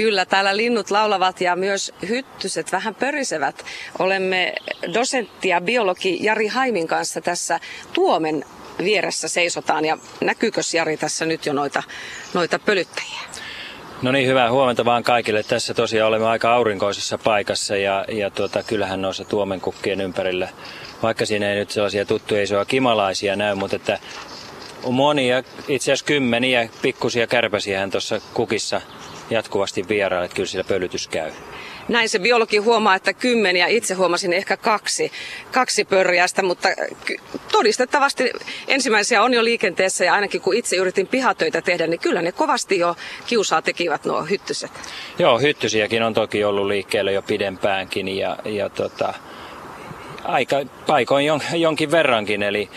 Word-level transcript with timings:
Kyllä, 0.00 0.24
täällä 0.24 0.56
linnut 0.56 0.90
laulavat 0.90 1.40
ja 1.40 1.56
myös 1.56 1.92
hyttyset 2.08 2.72
vähän 2.72 2.94
pörisevät. 2.94 3.64
Olemme 3.98 4.54
dosentti 4.94 5.48
ja 5.48 5.60
biologi 5.60 6.18
Jari 6.24 6.46
Haimin 6.46 6.86
kanssa 6.86 7.20
tässä 7.20 7.60
Tuomen 7.92 8.44
vieressä 8.84 9.28
seisotaan 9.28 9.84
ja 9.84 9.98
näkyykö 10.20 10.60
Jari 10.74 10.96
tässä 10.96 11.26
nyt 11.26 11.46
jo 11.46 11.52
noita, 11.52 11.82
noita 12.34 12.58
pölyttäjiä? 12.58 13.20
No 14.02 14.12
niin, 14.12 14.28
hyvää 14.28 14.50
huomenta 14.50 14.84
vaan 14.84 15.02
kaikille. 15.02 15.42
Tässä 15.42 15.74
tosiaan 15.74 16.08
olemme 16.08 16.28
aika 16.28 16.52
aurinkoisessa 16.52 17.18
paikassa 17.18 17.76
ja, 17.76 18.04
ja 18.08 18.30
tuota, 18.30 18.62
kyllähän 18.62 19.02
noissa 19.02 19.24
tuomenkukkien 19.24 20.00
ympärillä, 20.00 20.48
vaikka 21.02 21.26
siinä 21.26 21.50
ei 21.50 21.58
nyt 21.58 21.70
sellaisia 21.70 22.04
tuttuja 22.04 22.42
isoja 22.42 22.64
kimalaisia 22.64 23.36
näy, 23.36 23.54
mutta 23.54 23.76
että 23.76 23.98
on 24.84 24.94
monia, 24.94 25.42
itse 25.68 25.92
asiassa 25.92 26.06
kymmeniä 26.06 26.68
pikkusia 26.82 27.26
kärpäsiä 27.26 27.88
tuossa 27.88 28.20
kukissa 28.34 28.80
jatkuvasti 29.30 29.88
vieraille, 29.88 30.24
että 30.24 30.34
kyllä 30.34 30.46
siellä 30.46 30.68
pölytys 30.68 31.08
käy. 31.08 31.32
Näin 31.88 32.08
se 32.08 32.18
biologi 32.18 32.56
huomaa, 32.56 32.94
että 32.94 33.12
kymmeniä, 33.12 33.66
itse 33.66 33.94
huomasin 33.94 34.32
ehkä 34.32 34.56
kaksi, 34.56 35.12
kaksi 35.52 35.84
pörjästä, 35.84 36.42
mutta 36.42 36.68
todistettavasti 37.52 38.30
ensimmäisiä 38.68 39.22
on 39.22 39.34
jo 39.34 39.44
liikenteessä 39.44 40.04
ja 40.04 40.14
ainakin 40.14 40.40
kun 40.40 40.54
itse 40.54 40.76
yritin 40.76 41.06
pihatöitä 41.06 41.62
tehdä, 41.62 41.86
niin 41.86 42.00
kyllä 42.00 42.22
ne 42.22 42.32
kovasti 42.32 42.78
jo 42.78 42.96
kiusaa 43.26 43.62
tekivät 43.62 44.04
nuo 44.04 44.22
hyttyset. 44.22 44.70
Joo, 45.18 45.38
hyttysiäkin 45.38 46.02
on 46.02 46.14
toki 46.14 46.44
ollut 46.44 46.66
liikkeellä 46.66 47.10
jo 47.10 47.22
pidempäänkin 47.22 48.08
ja, 48.08 48.36
ja 48.44 48.68
tota, 48.68 49.14
aika 50.24 50.56
paikoin 50.86 51.26
jon, 51.26 51.40
jonkin 51.52 51.90
verrankin, 51.90 52.42
eli 52.42 52.70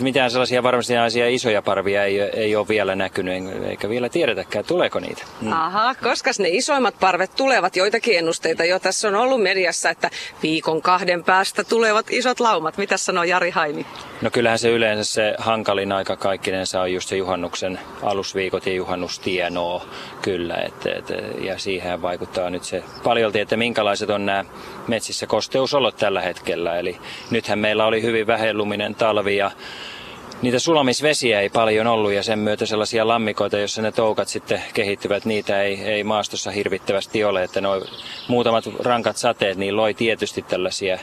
mitään 0.00 0.30
sellaisia 0.30 0.62
varmasti 0.62 0.92
isoja 1.30 1.62
parvia 1.62 2.04
ei, 2.04 2.20
ei 2.20 2.56
ole 2.56 2.68
vielä 2.68 2.94
näkynyt, 2.94 3.34
eikä 3.64 3.88
vielä 3.88 4.08
tiedetäkään, 4.08 4.64
tuleeko 4.64 5.00
niitä. 5.00 5.22
Mm. 5.40 5.52
Aha, 5.52 5.94
koska 5.94 6.30
ne 6.38 6.48
isoimmat 6.48 6.94
parvet 7.00 7.30
tulevat, 7.36 7.76
joitakin 7.76 8.18
ennusteita 8.18 8.64
jo 8.64 8.78
tässä 8.78 9.08
on 9.08 9.14
ollut 9.14 9.42
mediassa, 9.42 9.90
että 9.90 10.10
viikon 10.42 10.82
kahden 10.82 11.24
päästä 11.24 11.64
tulevat 11.64 12.06
isot 12.10 12.40
laumat. 12.40 12.78
Mitä 12.78 12.96
sanoo 12.96 13.24
Jari 13.24 13.50
Haimi? 13.50 13.86
No 14.22 14.30
kyllähän 14.30 14.58
se 14.58 14.70
yleensä 14.70 15.12
se 15.12 15.34
hankalin 15.38 15.92
aika 15.92 16.16
kaikkinensa 16.16 16.80
on 16.80 16.92
just 16.92 17.08
se 17.08 17.16
juhannuksen 17.16 17.78
alusviikot 18.02 18.66
ja 18.66 18.72
juhannustienoo 18.72 19.82
kyllä, 20.22 20.54
et, 20.54 20.86
et, 20.86 21.04
ja 21.40 21.58
siihen 21.58 22.02
vaikuttaa 22.02 22.50
nyt 22.50 22.64
se 22.64 22.84
paljolti, 23.04 23.40
että 23.40 23.56
minkälaiset 23.56 24.10
on 24.10 24.26
nämä 24.26 24.44
metsissä 24.88 25.26
kosteusolot 25.26 25.96
tällä 25.96 26.20
hetkellä, 26.20 26.78
eli 26.82 26.98
nythän 27.30 27.58
meillä 27.58 27.86
oli 27.86 28.02
hyvin 28.02 28.26
vähenluminen 28.26 28.94
talvi 28.94 29.36
ja 29.36 29.50
niitä 30.42 30.58
sulamisvesiä 30.58 31.40
ei 31.40 31.48
paljon 31.48 31.86
ollut 31.86 32.12
ja 32.12 32.22
sen 32.22 32.38
myötä 32.38 32.66
sellaisia 32.66 33.08
lammikoita, 33.08 33.58
joissa 33.58 33.82
ne 33.82 33.92
toukat 33.92 34.28
sitten 34.28 34.62
kehittyvät, 34.74 35.24
niitä 35.24 35.62
ei, 35.62 35.80
ei 35.84 36.04
maastossa 36.04 36.50
hirvittävästi 36.50 37.24
ole. 37.24 37.42
Että 37.42 37.60
nuo 37.60 37.84
muutamat 38.28 38.64
rankat 38.78 39.16
sateet 39.16 39.58
niin 39.58 39.76
loi 39.76 39.94
tietysti 39.94 40.42
tällaisia, 40.42 40.98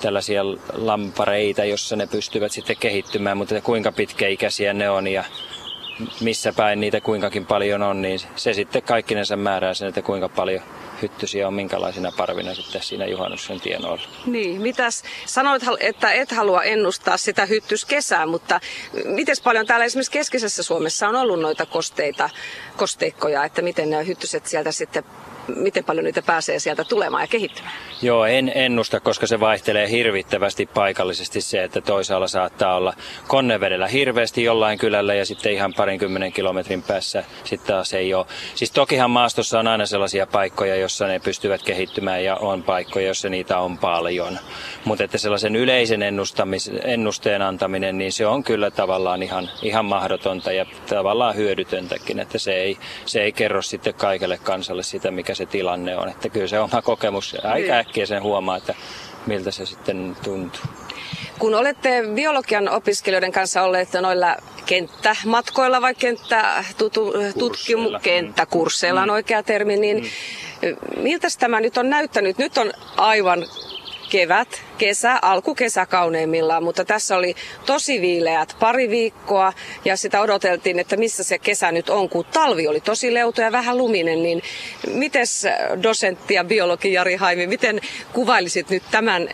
tällaisia 0.00 0.42
lampareita, 0.72 1.64
jossa 1.64 1.96
ne 1.96 2.06
pystyvät 2.06 2.52
sitten 2.52 2.76
kehittymään, 2.76 3.36
mutta 3.36 3.60
kuinka 3.60 3.92
pitkäikäisiä 3.92 4.72
ne 4.72 4.90
on 4.90 5.06
ja 5.06 5.24
missä 6.20 6.52
päin 6.52 6.80
niitä 6.80 7.00
kuinkakin 7.00 7.46
paljon 7.46 7.82
on, 7.82 8.02
niin 8.02 8.20
se 8.36 8.52
sitten 8.52 8.82
kaikkinensa 8.82 9.36
määrää 9.36 9.74
sen, 9.74 9.88
että 9.88 10.02
kuinka 10.02 10.28
paljon 10.28 10.62
hyttysiä 11.02 11.46
on 11.48 11.54
minkälaisina 11.54 12.12
parvina 12.16 12.54
sitten 12.54 12.82
siinä 12.82 13.06
juhannuksen 13.06 13.60
tienoilla. 13.60 14.08
Niin, 14.26 14.60
mitäs 14.60 15.02
sanoit, 15.26 15.62
että 15.80 16.12
et 16.12 16.30
halua 16.30 16.62
ennustaa 16.62 17.16
sitä 17.16 17.46
hyttyskesää, 17.46 18.26
mutta 18.26 18.60
miten 19.04 19.36
paljon 19.44 19.66
täällä 19.66 19.84
esimerkiksi 19.84 20.12
keskisessä 20.12 20.62
Suomessa 20.62 21.08
on 21.08 21.16
ollut 21.16 21.40
noita 21.40 21.66
kosteita, 21.66 22.30
kosteikkoja, 22.76 23.44
että 23.44 23.62
miten 23.62 23.90
nämä 23.90 24.02
hyttyset 24.02 24.46
sieltä 24.46 24.72
sitten 24.72 25.04
miten 25.56 25.84
paljon 25.84 26.04
niitä 26.04 26.22
pääsee 26.22 26.58
sieltä 26.58 26.84
tulemaan 26.84 27.22
ja 27.22 27.26
kehittymään? 27.26 27.72
Joo, 28.02 28.24
en 28.24 28.52
ennusta, 28.54 29.00
koska 29.00 29.26
se 29.26 29.40
vaihtelee 29.40 29.90
hirvittävästi 29.90 30.66
paikallisesti 30.66 31.40
se, 31.40 31.64
että 31.64 31.80
toisaalla 31.80 32.28
saattaa 32.28 32.76
olla 32.76 32.94
konnevedellä 33.28 33.88
hirveästi 33.88 34.44
jollain 34.44 34.78
kylällä 34.78 35.14
ja 35.14 35.26
sitten 35.26 35.52
ihan 35.52 35.74
parinkymmenen 35.74 36.32
kilometrin 36.32 36.82
päässä 36.82 37.24
sitten 37.44 37.74
taas 37.74 37.92
ei 37.92 38.14
ole. 38.14 38.26
Siis 38.54 38.70
tokihan 38.70 39.10
maastossa 39.10 39.58
on 39.58 39.66
aina 39.68 39.86
sellaisia 39.86 40.26
paikkoja, 40.26 40.76
jossa 40.76 41.06
ne 41.06 41.18
pystyvät 41.18 41.62
kehittymään 41.62 42.24
ja 42.24 42.36
on 42.36 42.62
paikkoja, 42.62 43.06
joissa 43.06 43.28
niitä 43.28 43.58
on 43.58 43.78
paljon. 43.78 44.38
Mutta 44.84 45.04
että 45.04 45.18
sellaisen 45.18 45.56
yleisen 45.56 46.02
ennusteen 46.84 47.42
antaminen, 47.42 47.98
niin 47.98 48.12
se 48.12 48.26
on 48.26 48.44
kyllä 48.44 48.70
tavallaan 48.70 49.22
ihan, 49.22 49.50
ihan 49.62 49.84
mahdotonta 49.84 50.52
ja 50.52 50.66
tavallaan 50.88 51.36
hyödytöntäkin, 51.36 52.18
että 52.18 52.38
se 52.38 52.52
ei, 52.52 52.78
se 53.06 53.22
ei 53.22 53.32
kerro 53.32 53.62
sitten 53.62 53.94
kaikelle 53.94 54.38
kansalle 54.38 54.82
sitä, 54.82 55.10
mikä 55.10 55.34
se 55.38 55.46
tilanne 55.46 55.98
on. 55.98 56.08
Että 56.08 56.28
kyllä 56.28 56.46
se 56.46 56.60
oma 56.60 56.82
kokemus 56.82 57.34
aika 57.34 57.58
niin. 57.58 57.72
äkkiä 57.72 58.06
sen 58.06 58.22
huomaa, 58.22 58.56
että 58.56 58.74
miltä 59.26 59.50
se 59.50 59.66
sitten 59.66 60.16
tuntuu. 60.24 60.60
Kun 61.38 61.54
olette 61.54 62.02
biologian 62.14 62.68
opiskelijoiden 62.68 63.32
kanssa 63.32 63.62
olleet 63.62 63.92
noilla 63.92 64.36
kenttämatkoilla 64.66 65.80
vai 65.80 65.94
kenttätutkimu- 65.94 68.00
kenttäkursseilla 68.02 69.02
on 69.02 69.08
mm. 69.08 69.12
oikea 69.12 69.42
termi, 69.42 69.76
niin 69.76 70.10
mm. 70.62 71.02
miltä 71.02 71.28
tämä 71.38 71.60
nyt 71.60 71.78
on 71.78 71.90
näyttänyt? 71.90 72.38
Nyt 72.38 72.58
on 72.58 72.72
aivan 72.96 73.46
kevät, 74.10 74.62
kesä, 74.78 75.18
alkukesä 75.22 75.86
kauneimmillaan, 75.86 76.62
mutta 76.62 76.84
tässä 76.84 77.16
oli 77.16 77.34
tosi 77.66 78.00
viileät 78.00 78.56
pari 78.60 78.90
viikkoa 78.90 79.52
ja 79.84 79.96
sitä 79.96 80.20
odoteltiin, 80.20 80.78
että 80.78 80.96
missä 80.96 81.24
se 81.24 81.38
kesä 81.38 81.72
nyt 81.72 81.90
on, 81.90 82.08
kun 82.08 82.24
talvi 82.24 82.68
oli 82.68 82.80
tosi 82.80 83.14
leuto 83.14 83.42
ja 83.42 83.52
vähän 83.52 83.78
luminen, 83.78 84.22
niin 84.22 84.42
miten 84.86 85.26
dosentti 85.82 86.34
ja 86.34 86.44
biologi 86.44 86.92
Jari 86.92 87.16
Haimi, 87.16 87.46
miten 87.46 87.80
kuvailisit 88.12 88.70
nyt 88.70 88.82
tämän 88.90 89.28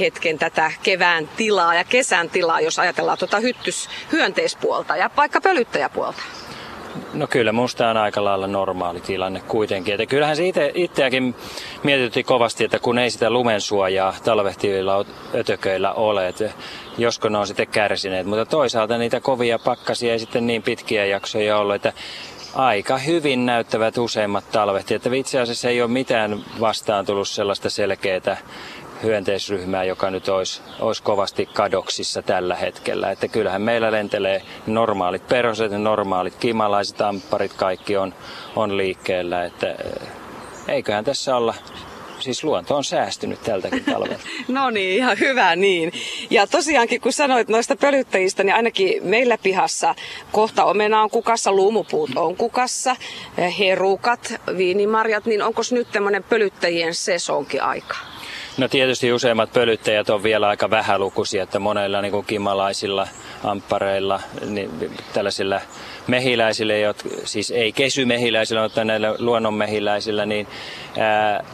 hetken 0.00 0.38
tätä 0.38 0.72
kevään 0.82 1.28
tilaa 1.36 1.74
ja 1.74 1.84
kesän 1.84 2.30
tilaa, 2.30 2.60
jos 2.60 2.78
ajatellaan 2.78 3.18
tuota 3.18 3.40
hyttys 3.40 3.88
hyönteispuolta 4.12 4.96
ja 4.96 5.10
vaikka 5.16 5.40
pölyttäjäpuolta? 5.40 6.22
No 7.14 7.26
kyllä, 7.26 7.52
musta 7.52 7.88
on 7.88 7.96
aika 7.96 8.24
lailla 8.24 8.46
normaali 8.46 9.00
tilanne 9.00 9.40
kuitenkin. 9.40 9.94
Että 9.94 10.06
kyllähän 10.06 10.36
se 10.36 10.46
ite, 10.46 10.72
itseäkin 10.74 11.34
mietitytti 11.82 12.24
kovasti, 12.24 12.64
että 12.64 12.78
kun 12.78 12.98
ei 12.98 13.10
sitä 13.10 13.30
lumensuojaa 13.30 14.14
talvehtivilla 14.24 15.04
ötököillä 15.34 15.92
ole, 15.92 16.28
että 16.28 16.50
josko 16.98 17.28
ne 17.28 17.38
on 17.38 17.46
sitten 17.46 17.66
kärsineet. 17.66 18.26
Mutta 18.26 18.46
toisaalta 18.46 18.98
niitä 18.98 19.20
kovia 19.20 19.58
pakkasia 19.58 20.12
ei 20.12 20.18
sitten 20.18 20.46
niin 20.46 20.62
pitkiä 20.62 21.06
jaksoja 21.06 21.58
ollut, 21.58 21.74
että 21.74 21.92
aika 22.54 22.98
hyvin 22.98 23.46
näyttävät 23.46 23.98
useimmat 23.98 24.44
talvet. 24.52 24.90
Että 24.90 25.10
itse 25.14 25.40
asiassa 25.40 25.68
ei 25.68 25.82
ole 25.82 25.90
mitään 25.90 26.44
vastaan 26.60 27.06
tullut 27.06 27.28
sellaista 27.28 27.70
selkeää 27.70 28.36
hyönteisryhmää, 29.04 29.84
joka 29.84 30.10
nyt 30.10 30.28
olisi, 30.28 30.62
olisi 30.80 31.02
kovasti 31.02 31.46
kadoksissa 31.46 32.22
tällä 32.22 32.54
hetkellä. 32.54 33.10
Että 33.10 33.28
kyllähän 33.28 33.62
meillä 33.62 33.92
lentelee 33.92 34.42
normaalit 34.66 35.28
perhoset, 35.28 35.72
normaalit 35.72 36.34
kimalaiset, 36.34 37.00
ampparit, 37.00 37.52
kaikki 37.52 37.96
on, 37.96 38.14
on 38.56 38.76
liikkeellä. 38.76 39.44
Että 39.44 39.70
eh, 39.70 40.08
eiköhän 40.68 41.04
tässä 41.04 41.36
olla 41.36 41.54
siis 42.20 42.44
luonto 42.44 42.76
on 42.76 42.84
säästynyt 42.84 43.42
tältäkin 43.42 43.84
talvelta. 43.92 44.24
no 44.48 44.70
niin, 44.70 44.96
ihan 44.96 45.18
hyvä 45.20 45.56
niin. 45.56 45.92
Ja 46.30 46.46
tosiaankin 46.46 47.00
kun 47.00 47.12
sanoit 47.12 47.48
noista 47.48 47.76
pölyttäjistä, 47.76 48.44
niin 48.44 48.54
ainakin 48.54 49.06
meillä 49.06 49.38
pihassa 49.38 49.94
kohta 50.32 50.64
omena 50.64 51.02
on 51.02 51.10
kukassa, 51.10 51.52
luumupuut 51.52 52.10
on 52.16 52.36
kukassa, 52.36 52.96
eh, 53.38 53.58
herukat, 53.58 54.34
viinimarjat, 54.56 55.26
niin 55.26 55.42
onko 55.42 55.62
nyt 55.70 55.88
tämmöinen 55.92 56.22
pölyttäjien 56.22 56.94
sesonkin 56.94 57.62
aika? 57.62 58.13
No 58.56 58.68
tietysti 58.68 59.12
useimmat 59.12 59.52
pölyttäjät 59.52 60.10
on 60.10 60.22
vielä 60.22 60.48
aika 60.48 60.70
vähälukuisia, 60.70 61.42
että 61.42 61.58
monella 61.58 62.02
niin 62.02 62.12
kuin 62.12 62.26
kimalaisilla 62.26 63.08
amppareilla, 63.44 64.20
niin 64.46 64.70
tällaisilla 65.12 65.60
mehiläisillä, 66.06 66.74
jotka, 66.76 67.08
siis 67.24 67.50
ei 67.50 67.72
kesymehiläisillä, 67.72 68.62
mutta 68.62 68.84
näillä 68.84 69.14
luonnonmehiläisillä, 69.18 70.26
niin 70.26 70.46
ää, 70.98 71.44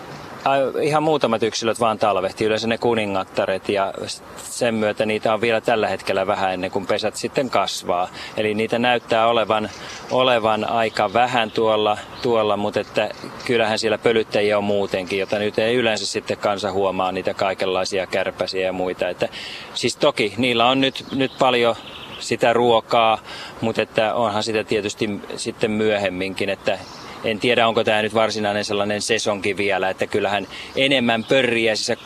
ihan 0.83 1.03
muutamat 1.03 1.43
yksilöt 1.43 1.81
vaan 1.81 1.99
talvehtii, 1.99 2.47
yleensä 2.47 2.67
ne 2.67 2.79
kuningattaret 2.79 3.69
ja 3.69 3.95
sen 4.37 4.75
myötä 4.75 5.07
niitä 5.07 5.35
on 5.35 5.41
vielä 5.41 5.61
tällä 5.61 5.89
hetkellä 5.89 6.27
vähän 6.27 6.55
ennen 6.55 6.71
kuin 6.71 6.87
pesät 6.87 7.17
sitten 7.17 7.51
kasvaa. 7.51 8.09
Eli 8.37 8.55
niitä 8.55 8.79
näyttää 8.79 9.27
olevan, 9.27 9.71
olevan 10.11 10.65
aika 10.65 11.13
vähän 11.13 11.51
tuolla, 11.51 11.99
tuolla, 12.23 12.57
mutta 12.57 12.81
että 12.81 13.11
kyllähän 13.45 13.79
siellä 13.79 13.99
pölyttäjiä 13.99 14.59
on 14.59 14.65
muutenkin, 14.65 15.19
jota 15.19 15.39
nyt 15.39 15.59
ei 15.59 15.75
yleensä 15.75 16.07
sitten 16.07 16.37
kansa 16.37 16.73
huomaa 16.73 17.13
niitä 17.13 17.35
kaikenlaisia 17.35 18.07
kärpäsiä 18.07 18.67
ja 18.67 18.73
muita. 18.73 19.09
Että, 19.09 19.29
siis 19.75 19.97
toki 19.97 20.35
niillä 20.37 20.67
on 20.67 20.81
nyt, 20.81 21.05
nyt 21.13 21.33
paljon 21.39 21.77
sitä 22.19 22.53
ruokaa, 22.53 23.19
mutta 23.61 23.83
että 23.83 24.15
onhan 24.15 24.43
sitä 24.43 24.65
tietysti 24.65 25.21
sitten 25.37 25.71
myöhemminkin, 25.71 26.49
että 26.49 26.79
en 27.25 27.41
tiedä 27.41 27.69
onko 27.69 27.85
tämä 27.85 28.03
nyt 28.03 28.15
varsinainen 28.15 28.65
sellainen 28.65 29.03
sesonki 29.03 29.57
vielä, 29.57 29.91
että 29.91 30.07
kyllähän 30.07 30.49
enemmän 30.77 31.25
pörriäisissä, 31.25 31.97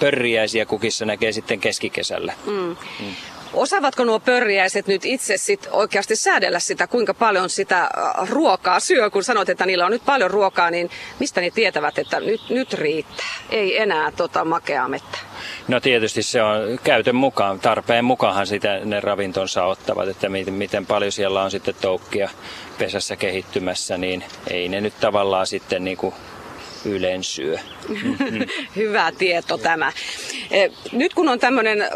pörriäisiä 0.00 0.66
kukissa 0.66 1.04
näkee 1.04 1.32
sitten 1.32 1.60
keskikesällä. 1.60 2.32
Mm. 2.46 2.76
Mm. 3.00 3.14
Osaavatko 3.52 4.04
nuo 4.04 4.20
pörjäiset 4.20 4.86
nyt 4.86 5.04
itse 5.04 5.36
sit 5.36 5.68
oikeasti 5.70 6.16
säädellä 6.16 6.58
sitä, 6.58 6.86
kuinka 6.86 7.14
paljon 7.14 7.50
sitä 7.50 7.82
äh, 7.82 8.28
ruokaa 8.28 8.80
syö, 8.80 9.10
kun 9.10 9.24
sanot, 9.24 9.48
että 9.48 9.66
niillä 9.66 9.86
on 9.86 9.92
nyt 9.92 10.04
paljon 10.04 10.30
ruokaa, 10.30 10.70
niin 10.70 10.90
mistä 11.18 11.40
ne 11.40 11.50
tietävät, 11.50 11.98
että 11.98 12.20
nyt, 12.20 12.40
nyt 12.50 12.74
riittää, 12.74 13.26
ei 13.50 13.78
enää 13.78 14.12
tota 14.16 14.44
makeaa 14.44 14.88
mettä? 14.88 15.18
No 15.68 15.80
tietysti 15.80 16.22
se 16.22 16.42
on 16.42 16.78
käytön 16.84 17.16
mukaan, 17.16 17.60
tarpeen 17.60 18.04
mukaan 18.04 18.46
sitä 18.46 18.80
ne 18.84 19.00
ravintonsa 19.00 19.64
ottavat, 19.64 20.08
että 20.08 20.28
miten, 20.28 20.54
miten 20.54 20.86
paljon 20.86 21.12
siellä 21.12 21.42
on 21.42 21.50
sitten 21.50 21.74
toukkia 21.80 22.30
pesässä 22.78 23.16
kehittymässä, 23.16 23.98
niin 23.98 24.24
ei 24.50 24.68
ne 24.68 24.80
nyt 24.80 24.94
tavallaan 25.00 25.46
sitten 25.46 25.84
niin 25.84 25.96
kuin 25.96 26.14
ylensyö. 26.84 27.58
Hyvä 28.76 29.12
tieto 29.18 29.58
tämä. 29.58 29.92
Eh, 30.50 30.70
nyt 30.92 31.14
kun 31.14 31.28
on 31.28 31.38
tämmöinen 31.38 31.88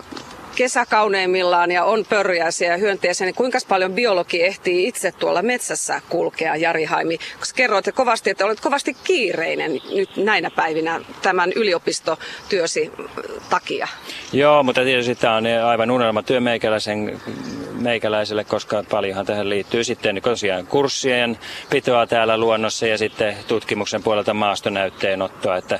kesä 0.60 0.86
kauneimmillaan 0.86 1.70
ja 1.70 1.84
on 1.84 2.04
pörjäisiä 2.08 2.70
ja 2.70 2.76
hyönteisiä, 2.76 3.24
niin 3.24 3.34
kuinka 3.34 3.58
paljon 3.68 3.92
biologi 3.92 4.42
ehtii 4.42 4.88
itse 4.88 5.12
tuolla 5.12 5.42
metsässä 5.42 6.00
kulkea, 6.08 6.56
Jari 6.56 6.84
Haimi? 6.84 7.18
Koska 7.38 7.56
kerroit 7.56 7.84
kovasti, 7.94 8.30
että 8.30 8.44
olet 8.44 8.60
kovasti 8.60 8.96
kiireinen 9.04 9.80
nyt 9.94 10.16
näinä 10.16 10.50
päivinä 10.50 11.00
tämän 11.22 11.52
yliopistotyösi 11.56 12.92
takia. 13.50 13.88
Joo, 14.32 14.62
mutta 14.62 14.82
tietysti 14.82 15.14
tämä 15.14 15.36
on 15.36 15.44
aivan 15.66 15.90
unelmatyö 15.90 16.40
meikäläisen, 16.40 17.20
meikäläiselle, 17.72 18.44
koska 18.44 18.84
paljonhan 18.90 19.26
tähän 19.26 19.50
liittyy 19.50 19.84
sitten 19.84 20.20
tosiaan 20.22 20.66
kurssien 20.66 21.38
pitoa 21.70 22.06
täällä 22.06 22.38
luonnossa 22.38 22.86
ja 22.86 22.98
sitten 22.98 23.36
tutkimuksen 23.48 24.02
puolelta 24.02 24.34
maastonäytteenottoa, 24.34 25.56
että 25.56 25.78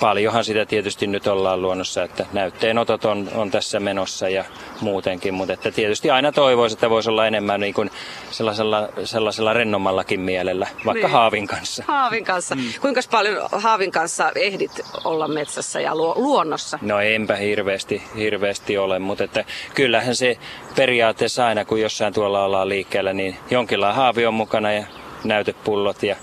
paljonhan 0.00 0.44
sitä 0.44 0.66
tietysti 0.66 1.06
nyt 1.06 1.26
ollaan 1.26 1.62
luonnossa, 1.62 2.02
että 2.02 2.26
näytteenotot 2.32 3.04
on, 3.04 3.28
on 3.34 3.50
tässä 3.50 3.80
menossa 3.80 4.28
ja 4.28 4.44
muutenkin, 4.80 5.34
mutta 5.34 5.52
että 5.52 5.70
tietysti 5.70 6.10
aina 6.10 6.32
toivoisi, 6.32 6.74
että 6.74 6.90
voisi 6.90 7.10
olla 7.10 7.26
enemmän 7.26 7.60
niin 7.60 7.74
kuin 7.74 7.90
sellaisella, 8.30 8.88
sellaisella 9.04 9.52
rennommallakin 9.52 10.20
mielellä, 10.20 10.66
vaikka 10.86 11.06
niin. 11.06 11.12
haavin 11.12 11.46
kanssa. 11.46 11.84
Haavin 11.86 12.24
kanssa. 12.24 12.54
Mm. 12.54 12.62
Kuinka 12.80 13.00
paljon 13.10 13.48
haavin 13.52 13.90
kanssa 13.90 14.32
ehdit 14.34 14.80
olla 15.04 15.28
metsässä 15.28 15.80
ja 15.80 15.94
luonnossa? 15.94 16.78
No 16.82 17.00
enpä 17.00 17.36
hirveästi, 17.36 18.02
hirveästi 18.16 18.78
ole, 18.78 18.98
mutta 18.98 19.24
että 19.24 19.44
kyllähän 19.74 20.16
se 20.16 20.38
periaatteessa 20.76 21.46
aina, 21.46 21.64
kun 21.64 21.80
jossain 21.80 22.14
tuolla 22.14 22.44
ollaan 22.44 22.68
liikkeellä, 22.68 23.12
niin 23.12 23.36
jonkinlainen 23.50 23.96
haavi 23.96 24.26
on 24.26 24.34
mukana 24.34 24.72
ja 24.72 24.84
näytepullot 25.24 26.02
ja 26.02 26.16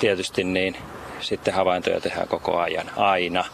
tietysti 0.00 0.44
niin 0.44 0.76
sitten 1.24 1.54
havaintoja 1.54 2.00
tehdään 2.00 2.28
koko 2.28 2.58
ajan, 2.58 2.90
aina. 2.96 3.44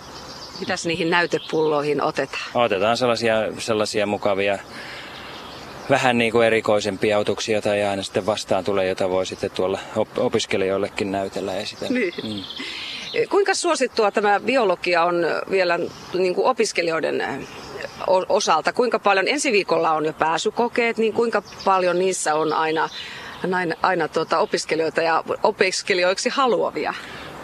Mitäs 0.61 0.87
niihin 0.87 1.11
näytepulloihin 1.11 2.02
otetaan? 2.02 2.43
Otetaan 2.55 2.96
sellaisia, 2.96 3.34
sellaisia 3.58 4.06
mukavia, 4.06 4.58
vähän 5.90 6.19
niin 6.19 6.32
kuin 6.32 6.46
erikoisempia 6.46 7.19
otuksia 7.19 7.62
tai 7.62 7.84
aina 7.84 8.02
sitten 8.02 8.26
vastaan 8.26 8.64
tulee, 8.64 8.88
jota 8.88 9.11
voi 9.11 9.26
sitten 9.26 9.50
tuolla 9.50 9.78
opiskelijoillekin 10.17 11.12
näytellä 11.12 11.52
ja 11.52 11.61
esitellä. 11.61 11.99
Niin. 11.99 12.14
Mm. 12.22 12.43
Kuinka 13.31 13.55
suosittua 13.55 14.11
tämä 14.11 14.40
biologia 14.40 15.05
on 15.05 15.26
vielä 15.50 15.78
niin 16.14 16.34
kuin 16.34 16.46
opiskelijoiden 16.46 17.46
osalta? 18.28 18.72
Kuinka 18.72 18.99
paljon 18.99 19.28
ensi 19.28 19.52
viikolla 19.52 19.90
on 19.90 20.05
jo 20.05 20.12
pääsykokeet, 20.12 20.99
niin 20.99 21.12
kuinka 21.12 21.43
paljon 21.64 21.99
niissä 21.99 22.34
on 22.34 22.52
aina, 22.52 22.88
aina, 23.52 23.75
aina 23.82 24.08
tuota 24.08 24.38
opiskelijoita 24.38 25.02
ja 25.02 25.25
opiskelijoiksi 25.43 26.28
haluavia? 26.28 26.94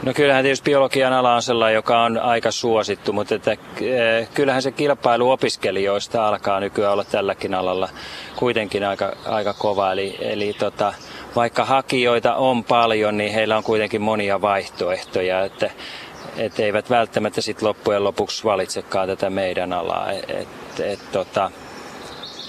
No 0.03 0.15
kyllähän 0.15 0.45
tietysti 0.45 0.65
biologian 0.65 1.13
ala 1.13 1.35
on 1.35 1.43
sellainen, 1.43 1.75
joka 1.75 2.03
on 2.03 2.19
aika 2.19 2.51
suosittu, 2.51 3.13
mutta 3.13 3.35
että, 3.35 3.53
eh, 3.53 4.29
kyllähän 4.35 4.63
se 4.63 4.73
kilpailu 4.73 5.31
opiskelijoista 5.31 6.29
alkaa 6.29 6.61
nykyään 6.61 6.93
olla 6.93 7.05
tälläkin 7.05 7.55
alalla 7.55 7.89
kuitenkin 8.37 8.85
aika, 8.85 9.13
aika 9.27 9.53
kova. 9.53 9.93
Eli, 9.93 10.17
eli 10.21 10.53
tota, 10.59 10.95
vaikka 11.37 11.65
hakijoita 11.65 12.35
on 12.35 12.65
paljon, 12.65 13.17
niin 13.17 13.33
heillä 13.33 13.57
on 13.57 13.63
kuitenkin 13.63 14.03
monia 14.03 14.43
vaihtoehtoja, 14.43 15.45
että 15.45 15.71
et 16.37 16.61
eivät 16.61 16.91
välttämättä 16.91 17.41
sit 17.41 17.63
loppujen 17.63 18.05
lopuksi 18.05 18.45
valitsekaan 18.45 19.09
tätä 19.09 19.31
meidän 19.31 19.73
alaa. 19.73 20.13
Et, 20.13 20.31
et, 20.31 20.49
et, 20.81 21.01
tota, 21.13 21.51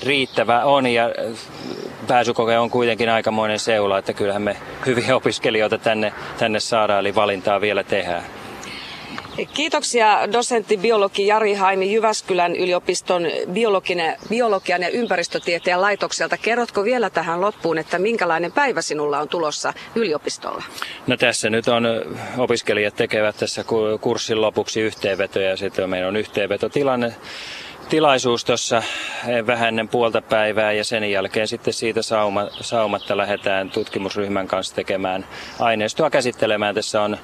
riittävä 0.03 0.63
on 0.63 0.87
ja 0.87 1.09
pääsykoke 2.07 2.57
on 2.57 2.69
kuitenkin 2.69 3.09
aikamoinen 3.09 3.59
seula, 3.59 3.97
että 3.97 4.13
kyllähän 4.13 4.41
me 4.41 4.57
hyviä 4.85 5.15
opiskelijoita 5.15 5.77
tänne, 5.77 6.13
tänne 6.37 6.59
saadaan, 6.59 6.99
eli 6.99 7.15
valintaa 7.15 7.61
vielä 7.61 7.83
tehdään. 7.83 8.23
Kiitoksia 9.53 10.19
dosentti 10.31 10.77
biologi 10.77 11.27
Jari 11.27 11.53
Haimi 11.53 11.93
Jyväskylän 11.93 12.55
yliopiston 12.55 13.23
biologian 14.29 14.81
ja 14.81 14.89
ympäristötieteen 14.89 15.81
laitokselta. 15.81 16.37
Kerrotko 16.37 16.83
vielä 16.83 17.09
tähän 17.09 17.41
loppuun, 17.41 17.77
että 17.77 17.99
minkälainen 17.99 18.51
päivä 18.51 18.81
sinulla 18.81 19.19
on 19.19 19.29
tulossa 19.29 19.73
yliopistolla? 19.95 20.63
No 21.07 21.17
tässä 21.17 21.49
nyt 21.49 21.67
on 21.67 21.87
opiskelijat 22.37 22.95
tekevät 22.95 23.37
tässä 23.37 23.65
kurssin 24.01 24.41
lopuksi 24.41 24.81
yhteenvetoja 24.81 25.49
ja 25.49 25.57
sitten 25.57 25.89
meillä 25.89 26.07
on 26.07 26.17
yhteenvetotilanne 26.17 27.13
tilaisuus 27.89 28.45
tuossa 28.45 28.77
eh, 28.77 29.47
vähän 29.47 29.67
ennen 29.67 29.87
puolta 29.87 30.21
päivää 30.21 30.71
ja 30.71 30.83
sen 30.83 31.11
jälkeen 31.11 31.47
sitten 31.47 31.73
siitä 31.73 32.01
sauma, 32.01 32.47
saumatta 32.61 33.17
lähdetään 33.17 33.69
tutkimusryhmän 33.69 34.47
kanssa 34.47 34.75
tekemään 34.75 35.25
aineistoa 35.59 36.09
käsittelemään. 36.09 36.75
Tässä 36.75 37.01
on, 37.01 37.17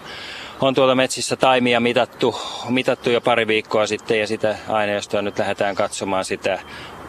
on 0.62 0.74
tuolla 0.74 0.96
metsissä 0.96 1.36
taimia 1.36 1.80
mitattu, 1.80 2.36
mitattu 2.70 3.10
jo 3.10 3.22
pari 3.22 3.48
viikkoa 3.48 3.88
sitten 3.88 4.20
ja 4.20 4.28
sitä 4.28 4.56
aineistoa 4.70 5.22
nyt 5.22 5.40
lähdetään 5.40 5.76
katsomaan 5.76 6.26
sitä. 6.26 6.60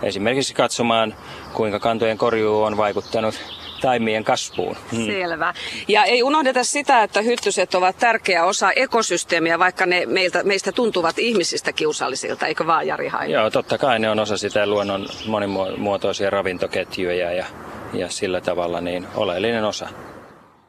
Esimerkiksi 0.03 0.55
katsomaan, 0.55 1.15
kuinka 1.53 1.81
kantojen 1.81 2.19
korjuu 2.19 2.63
on 2.63 2.77
vaikuttanut 2.77 3.35
taimien 3.85 4.25
kasvuun. 4.25 4.77
Hmm. 4.93 5.07
Selvä. 5.07 5.55
Ja 5.89 6.05
ei 6.05 6.23
unohdeta 6.23 6.65
sitä, 6.65 7.03
että 7.03 7.23
hyttyset 7.23 7.75
ovat 7.75 7.99
tärkeä 7.99 8.45
osa 8.45 8.71
ekosysteemiä, 8.77 9.59
vaikka 9.59 9.87
ne 9.87 10.07
meiltä, 10.07 10.43
meistä 10.43 10.73
tuntuvat 10.73 11.19
ihmisistä 11.19 11.73
kiusallisilta, 11.73 12.47
eikö 12.47 12.67
vaan 12.67 12.87
Jari 12.87 13.09
Hain? 13.09 13.31
Joo, 13.31 13.51
totta 13.51 13.79
kai 13.79 13.99
ne 13.99 14.11
on 14.11 14.19
osa 14.19 14.37
sitä 14.37 14.67
luonnon 14.67 15.07
monimuotoisia 15.27 16.31
ravintoketjuja 16.31 17.33
ja, 17.33 17.45
ja 17.93 18.09
sillä 18.09 18.41
tavalla 18.41 18.81
niin 18.81 19.07
oleellinen 19.15 19.65
osa. 19.65 19.89